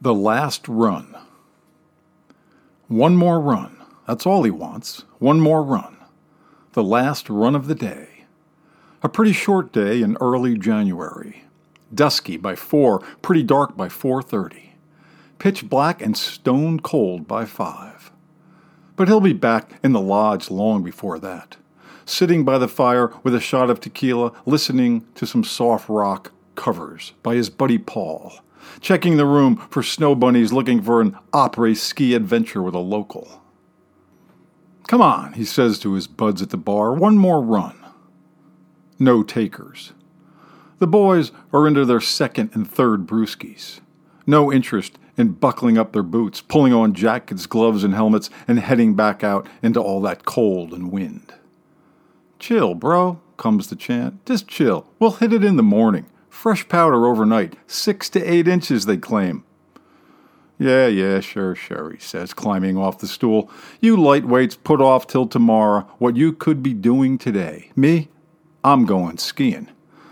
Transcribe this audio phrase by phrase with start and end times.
[0.00, 1.16] The last run.
[2.86, 3.82] One more run.
[4.06, 5.04] That's all he wants.
[5.18, 5.96] One more run.
[6.74, 8.24] The last run of the day.
[9.02, 11.42] A pretty short day in early January.
[11.92, 14.74] Dusky by 4, pretty dark by 4:30.
[15.40, 18.12] Pitch black and stone cold by 5.
[18.94, 21.56] But he'll be back in the lodge long before that.
[22.04, 27.14] Sitting by the fire with a shot of tequila, listening to some soft rock covers
[27.24, 28.34] by his buddy Paul
[28.80, 33.42] checking the room for snow bunnies looking for an après ski adventure with a local.
[34.88, 37.76] Come on, he says to his buds at the bar, one more run.
[38.98, 39.92] No takers.
[40.78, 43.80] The boys are into their second and third brewskis.
[44.26, 48.94] No interest in buckling up their boots, pulling on jackets, gloves, and helmets, and heading
[48.94, 51.34] back out into all that cold and wind.
[52.38, 54.24] Chill, bro, comes the chant.
[54.24, 54.86] Just chill.
[54.98, 56.06] We'll hit it in the morning.
[56.38, 59.42] Fresh powder overnight, six to eight inches, they claim.
[60.56, 63.50] Yeah, yeah, sure, sure, he says, climbing off the stool.
[63.80, 67.72] You lightweights put off till tomorrow what you could be doing today.
[67.74, 68.06] Me?
[68.62, 69.66] I'm going skiing.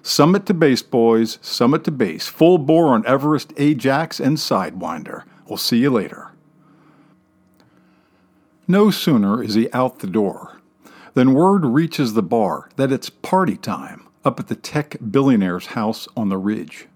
[0.00, 2.28] Summit to base, boys, summit to base.
[2.28, 5.24] Full bore on Everest, Ajax, and Sidewinder.
[5.48, 6.30] We'll see you later.
[8.68, 10.60] No sooner is he out the door
[11.14, 16.08] than word reaches the bar that it's party time up at the tech billionaire's house
[16.16, 16.86] on the ridge.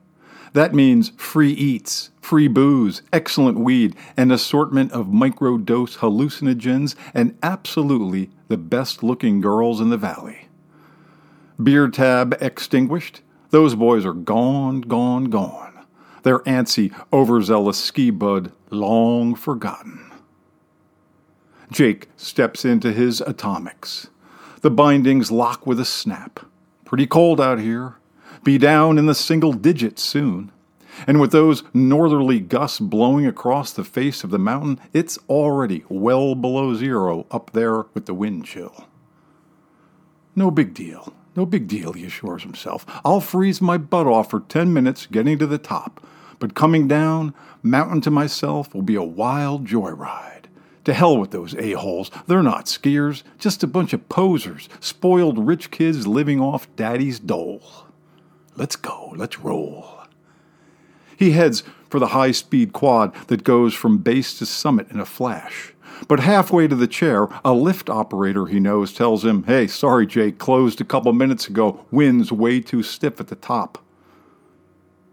[0.53, 8.31] That means free eats, free booze, excellent weed, an assortment of microdose hallucinogens, and absolutely
[8.49, 10.49] the best looking girls in the valley.
[11.63, 15.85] Beer tab extinguished, those boys are gone, gone, gone.
[16.23, 20.11] Their antsy, overzealous ski bud long forgotten.
[21.71, 24.09] Jake steps into his Atomics.
[24.63, 26.41] The bindings lock with a snap.
[26.87, 27.97] Pretty cold out here.
[28.45, 30.53] Be down in the single digits soon.
[31.06, 36.35] And with those northerly gusts blowing across the face of the mountain, it's already well
[36.35, 38.86] below zero up there with the wind chill.
[40.35, 41.13] No big deal.
[41.35, 42.86] No big deal, he assures himself.
[43.05, 46.07] I'll freeze my butt off for ten minutes getting to the top,
[46.39, 50.36] but coming down, mountain to myself, will be a wild joyride.
[50.86, 52.13] To hell with those a-holes.
[52.29, 57.61] They're not skiers, just a bunch of posers, spoiled rich kids living off daddy's dole.
[58.55, 59.98] Let's go, let's roll.
[61.17, 65.05] He heads for the high speed quad that goes from base to summit in a
[65.05, 65.74] flash.
[66.07, 70.39] But halfway to the chair, a lift operator he knows tells him, Hey, sorry, Jake,
[70.39, 71.85] closed a couple minutes ago.
[71.91, 73.85] Wind's way too stiff at the top.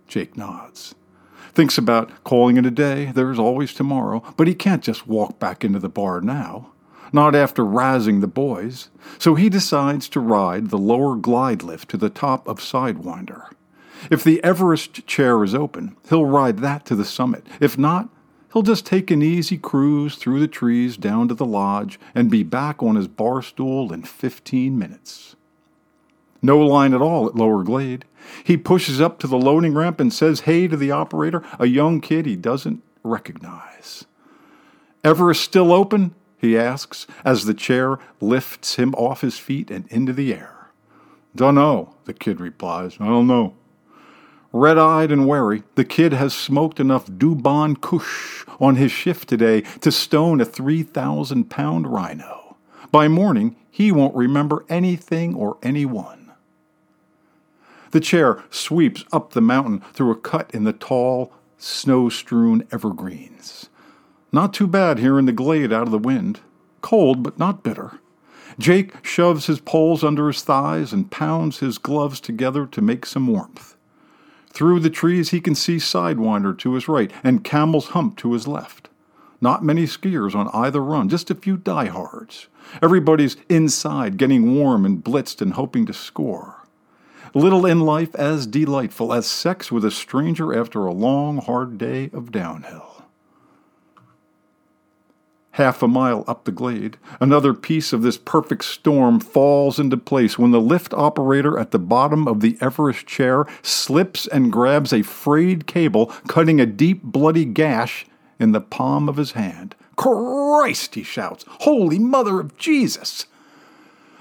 [0.08, 0.94] Jake nods
[1.54, 3.12] thinks about calling it a day.
[3.14, 6.72] There's always tomorrow, but he can't just walk back into the bar now.
[7.12, 8.90] Not after razzing the boys.
[9.20, 13.52] So he decides to ride the Lower Glade lift to the top of Sidewinder.
[14.10, 17.46] If the Everest chair is open, he'll ride that to the summit.
[17.60, 18.10] If not,
[18.52, 22.44] he'll just take an easy cruise through the trees down to the lodge and be
[22.44, 25.36] back on his bar stool in 15 minutes.
[26.44, 28.04] No line at all at Lower Glade.
[28.44, 32.02] He pushes up to the loading ramp and says hey to the operator, a young
[32.02, 34.06] kid he doesn't recognize.
[35.04, 36.14] Everest still open?
[36.38, 40.68] he asks as the chair lifts him off his feet and into the air.
[41.34, 42.98] Dunno, the kid replies.
[43.00, 43.56] I don't know.
[44.52, 49.62] Red eyed and wary, the kid has smoked enough Dubon Kush on his shift today
[49.80, 52.58] to stone a 3,000 pound rhino.
[52.92, 56.23] By morning, he won't remember anything or anyone.
[57.94, 63.70] The chair sweeps up the mountain through a cut in the tall, snow strewn evergreens.
[64.32, 66.40] Not too bad here in the glade out of the wind.
[66.82, 68.00] Cold, but not bitter.
[68.58, 73.28] Jake shoves his poles under his thighs and pounds his gloves together to make some
[73.28, 73.76] warmth.
[74.50, 78.48] Through the trees he can see Sidewinder to his right and Camel's Hump to his
[78.48, 78.90] left.
[79.40, 82.48] Not many skiers on either run, just a few diehards.
[82.82, 86.63] Everybody's inside, getting warm and blitzed and hoping to score.
[87.36, 92.12] Little in life as delightful as sex with a stranger after a long, hard day
[92.14, 93.06] of downhill.
[95.54, 100.38] Half a mile up the glade, another piece of this perfect storm falls into place
[100.38, 105.04] when the lift operator at the bottom of the Everest chair slips and grabs a
[105.04, 108.06] frayed cable, cutting a deep, bloody gash
[108.40, 109.76] in the palm of his hand.
[109.96, 111.46] Christ, he shouts.
[111.48, 113.28] Holy Mother of Jesus!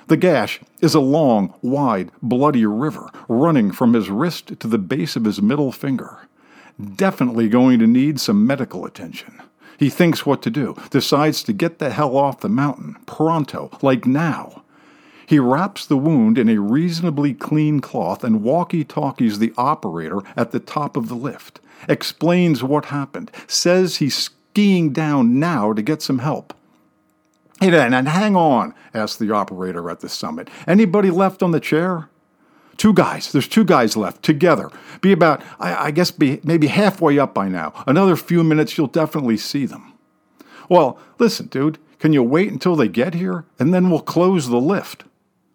[0.08, 5.16] The gash is a long, wide, bloody river running from his wrist to the base
[5.16, 6.28] of his middle finger.
[6.96, 9.40] Definitely going to need some medical attention.
[9.78, 14.06] He thinks what to do, decides to get the hell off the mountain, pronto, like
[14.06, 14.62] now.
[15.26, 20.50] He wraps the wound in a reasonably clean cloth and walkie talkies the operator at
[20.50, 26.02] the top of the lift, explains what happened, says he's skiing down now to get
[26.02, 26.54] some help.
[27.62, 30.49] Hey, then, and hang on, asked the operator at the summit.
[30.67, 32.09] Anybody left on the chair?
[32.76, 33.31] Two guys.
[33.31, 34.69] There's two guys left together.
[35.00, 37.73] Be about, I, I guess, be maybe halfway up by now.
[37.87, 39.93] Another few minutes, you'll definitely see them.
[40.69, 43.44] Well, listen, dude, can you wait until they get here?
[43.61, 45.05] And then we'll close the lift.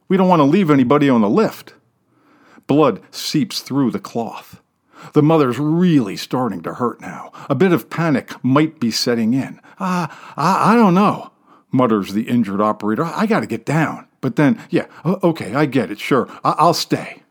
[0.07, 1.74] We don't want to leave anybody on the lift.
[2.68, 4.62] Blood seeps through the cloth.
[5.12, 7.33] The mother's really starting to hurt now.
[7.50, 9.59] A bit of panic might be setting in.
[9.77, 11.31] Ah, I, I don't know,
[11.71, 13.03] mutters the injured operator.
[13.03, 14.07] I got to get down.
[14.21, 17.21] But then, yeah, okay, I get it, sure, I- I'll stay.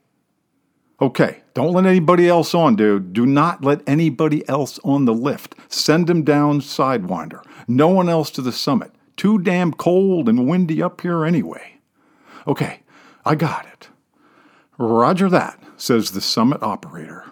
[1.00, 3.12] Okay, don't let anybody else on, dude.
[3.12, 5.54] Do not let anybody else on the lift.
[5.68, 7.42] Send them down Sidewinder.
[7.68, 8.92] No one else to the summit.
[9.16, 11.80] Too damn cold and windy up here anyway.
[12.46, 12.80] Okay,
[13.26, 13.88] I got it.
[14.78, 17.24] Roger that, says the summit operator.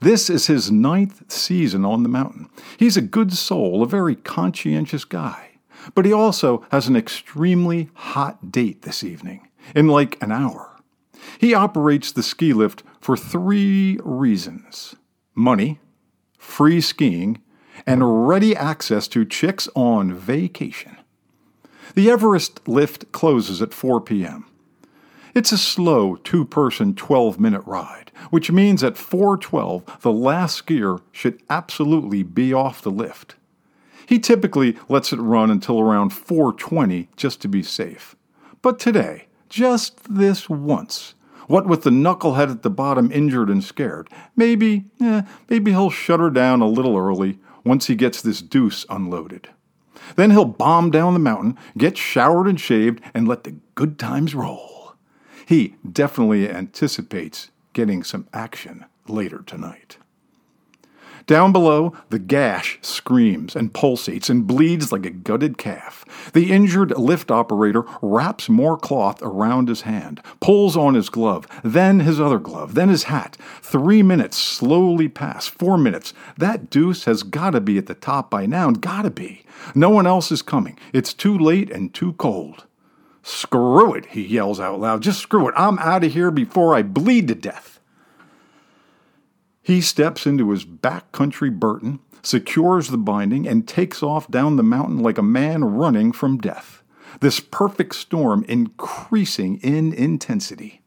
[0.00, 2.48] This is his ninth season on the mountain.
[2.78, 5.53] He's a good soul, a very conscientious guy.
[5.94, 10.80] But he also has an extremely hot date this evening, in like an hour.
[11.38, 14.96] He operates the ski lift for three reasons
[15.34, 15.80] money,
[16.38, 17.40] free skiing,
[17.86, 20.96] and ready access to chicks on vacation.
[21.94, 24.46] The Everest lift closes at 4 p.m.
[25.34, 31.00] It's a slow two person 12 minute ride, which means at 412 the last skier
[31.10, 33.34] should absolutely be off the lift.
[34.06, 38.16] He typically lets it run until around 420 just to be safe.
[38.62, 41.14] But today, just this once,
[41.46, 46.20] what with the knucklehead at the bottom injured and scared, maybe, eh, maybe he'll shut
[46.20, 49.48] her down a little early once he gets this deuce unloaded.
[50.16, 54.34] Then he'll bomb down the mountain, get showered and shaved, and let the good times
[54.34, 54.94] roll.
[55.46, 59.98] He definitely anticipates getting some action later tonight.
[61.26, 66.04] Down below, the gash screams and pulsates and bleeds like a gutted calf.
[66.34, 72.00] The injured lift operator wraps more cloth around his hand, pulls on his glove, then
[72.00, 73.38] his other glove, then his hat.
[73.62, 76.12] Three minutes slowly pass, four minutes.
[76.36, 79.44] That deuce has gotta be at the top by now, gotta be.
[79.74, 80.78] No one else is coming.
[80.92, 82.66] It's too late and too cold.
[83.22, 85.02] Screw it, he yells out loud.
[85.02, 85.54] Just screw it.
[85.56, 87.73] I'm out of here before I bleed to death.
[89.64, 94.98] He steps into his backcountry Burton, secures the binding, and takes off down the mountain
[94.98, 96.82] like a man running from death.
[97.20, 100.82] This perfect storm increasing in intensity.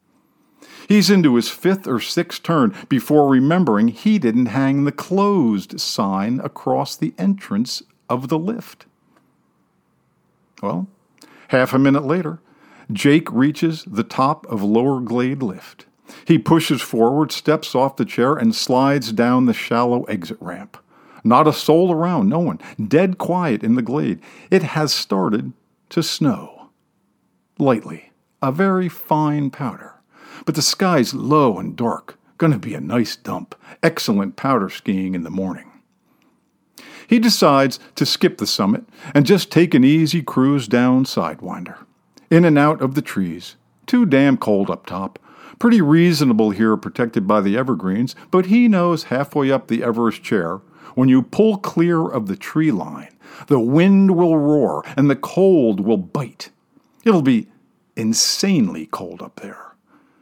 [0.88, 6.40] He's into his fifth or sixth turn before remembering he didn't hang the closed sign
[6.42, 8.86] across the entrance of the lift.
[10.62, 10.88] Well,
[11.48, 12.42] half a minute later,
[12.92, 15.87] Jake reaches the top of Lower Glade Lift.
[16.26, 20.78] He pushes forward, steps off the chair, and slides down the shallow exit ramp.
[21.24, 22.60] Not a soul around, no one.
[22.88, 24.22] Dead quiet in the glade.
[24.50, 25.54] It has started
[25.90, 26.70] to snow.
[27.60, 28.12] Lightly,
[28.42, 29.96] a very fine powder.
[30.46, 32.18] But the sky's low and dark.
[32.38, 33.56] Gonna be a nice dump.
[33.82, 35.72] Excellent powder skiing in the morning.
[37.08, 38.84] He decides to skip the summit
[39.14, 41.78] and just take an easy cruise down Sidewinder.
[42.30, 43.56] In and out of the trees.
[43.86, 45.18] Too damn cold up top.
[45.60, 50.62] Pretty reasonable here, protected by the evergreens, but he knows halfway up the Everest chair,
[50.96, 53.16] when you pull clear of the tree line,
[53.48, 56.50] the wind will roar and the cold will bite.
[57.04, 57.48] It'll be
[57.96, 59.76] insanely cold up there.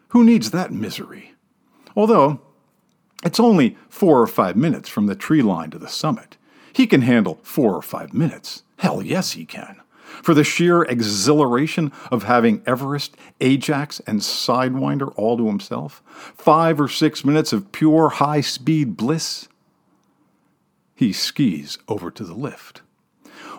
[0.09, 1.33] Who needs that misery?
[1.95, 2.41] Although,
[3.23, 6.37] it's only four or five minutes from the tree line to the summit.
[6.73, 8.63] He can handle four or five minutes.
[8.77, 9.81] Hell, yes, he can
[10.23, 16.01] for the sheer exhilaration of having Everest, Ajax, and Sidewinder all to himself?
[16.35, 19.47] Five or six minutes of pure high speed bliss?
[20.95, 22.81] He skis over to the lift.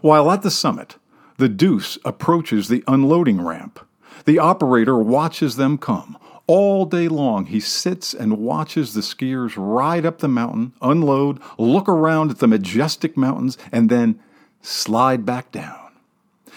[0.01, 0.97] While at the summit,
[1.39, 3.81] the deuce approaches the unloading ramp.
[4.25, 6.17] The operator watches them come.
[6.47, 11.89] All day long, he sits and watches the skiers ride up the mountain, unload, look
[11.89, 14.21] around at the majestic mountains, and then
[14.63, 15.86] slide back down.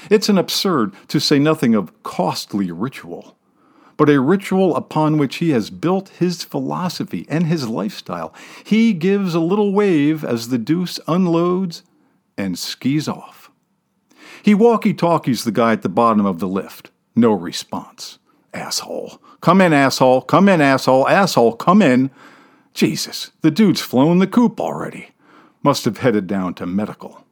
[0.10, 3.38] It's an absurd, to say nothing of costly ritual,
[3.98, 8.34] but a ritual upon which he has built his philosophy and his lifestyle.
[8.64, 11.84] He gives a little wave as the deuce unloads
[12.38, 13.52] and skis off.
[14.42, 16.92] He walkie talkies the guy at the bottom of the lift.
[17.16, 18.20] No response.
[18.54, 19.22] Asshole.
[19.42, 20.22] Come in, asshole.
[20.22, 21.08] Come in, asshole.
[21.08, 22.10] Asshole, come in.
[22.74, 25.10] Jesus, the dude's flown the coop already.
[25.62, 27.26] Must have headed down to medical.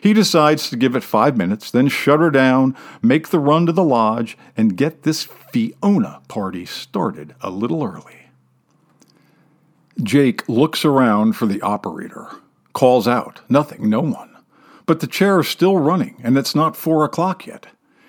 [0.00, 3.72] He decides to give it five minutes, then shut her down, make the run to
[3.72, 8.30] the lodge, and get this Fiona party started a little early.
[10.02, 12.28] Jake looks around for the operator,
[12.72, 13.40] calls out.
[13.48, 14.36] Nothing, no one.
[14.86, 17.66] But the chair is still running, and it's not four o'clock yet.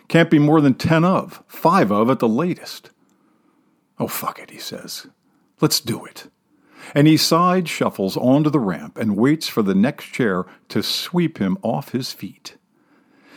[0.08, 2.92] Can't be more than ten of, five of at the latest.
[4.00, 5.08] Oh, fuck it, he says.
[5.60, 6.28] Let's do it.
[6.96, 11.38] And he side shuffles onto the ramp and waits for the next chair to sweep
[11.38, 12.56] him off his feet.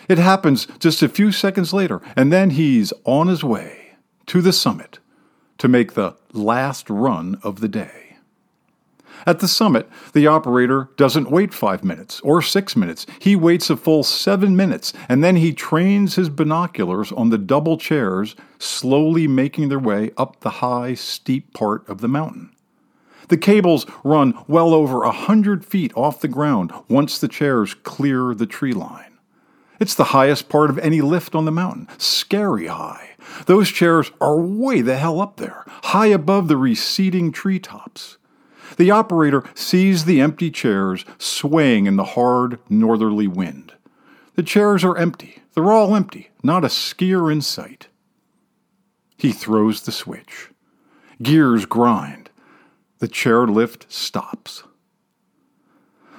[0.08, 3.94] It happens just a few seconds later, and then he's on his way
[4.26, 4.98] to the summit
[5.58, 8.02] to make the last run of the day.
[9.26, 13.06] At the summit, the operator doesn't wait five minutes or six minutes.
[13.20, 17.76] He waits a full seven minutes, and then he trains his binoculars on the double
[17.76, 22.51] chairs, slowly making their way up the high, steep part of the mountain.
[23.32, 28.34] The cables run well over a hundred feet off the ground once the chairs clear
[28.34, 29.16] the tree line.
[29.80, 33.12] It's the highest part of any lift on the mountain, scary high.
[33.46, 38.18] Those chairs are way the hell up there, high above the receding treetops.
[38.76, 43.72] The operator sees the empty chairs swaying in the hard northerly wind.
[44.34, 45.38] The chairs are empty.
[45.54, 47.88] They're all empty, not a skier in sight.
[49.16, 50.50] He throws the switch.
[51.22, 52.21] Gears grind.
[53.02, 54.62] The chairlift stops.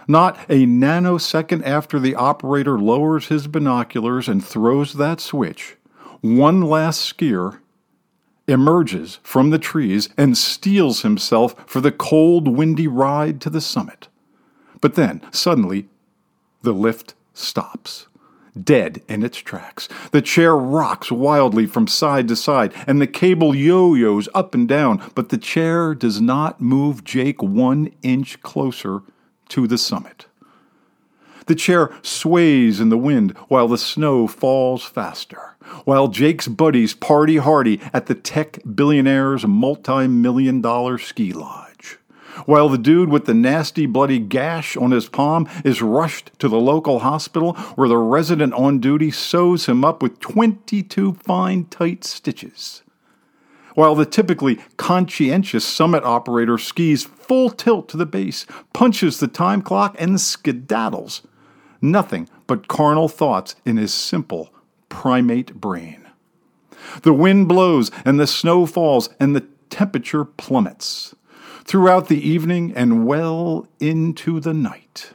[0.06, 5.78] Not a nanosecond after the operator lowers his binoculars and throws that switch,
[6.20, 7.60] one last skier
[8.50, 14.10] emerges from the trees and steels himself for the cold, windy ride to the summit.
[14.82, 15.88] But then, suddenly,
[16.64, 18.08] the lift stops.
[18.62, 19.90] Dead in its tracks.
[20.12, 24.68] The chair rocks wildly from side to side, and the cable yo yo's up and
[24.68, 29.02] down, but the chair does not move Jake one inch closer
[29.50, 30.28] to the summit.
[31.48, 37.38] The chair sways in the wind while the snow falls faster, while Jake's buddies party
[37.38, 41.63] hardy at the tech billionaire's multi million dollar ski lodge.
[42.46, 46.60] While the dude with the nasty bloody gash on his palm is rushed to the
[46.60, 52.82] local hospital where the resident on duty sews him up with 22 fine tight stitches.
[53.76, 59.62] While the typically conscientious summit operator skis full tilt to the base, punches the time
[59.62, 61.22] clock, and skedaddles.
[61.82, 64.54] Nothing but carnal thoughts in his simple
[64.90, 66.08] primate brain.
[67.02, 71.16] The wind blows and the snow falls and the temperature plummets
[71.64, 75.12] throughout the evening and well into the night.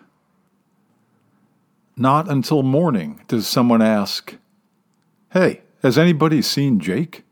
[1.97, 4.37] Not until morning does someone ask,
[5.33, 7.25] Hey, has anybody seen Jake?